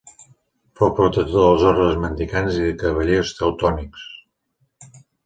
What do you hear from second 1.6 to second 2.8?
ordes mendicants i dels